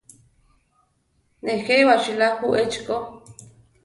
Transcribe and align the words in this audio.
Nejé 1.43 1.75
baʼchíla 1.87 2.27
ju 2.39 2.47
echi 2.61 2.79
ko. 2.87 2.97